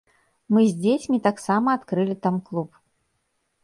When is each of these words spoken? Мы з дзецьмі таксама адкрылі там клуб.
Мы 0.55 0.63
з 0.71 0.77
дзецьмі 0.85 1.19
таксама 1.29 1.67
адкрылі 1.81 2.15
там 2.27 2.35
клуб. 2.51 2.69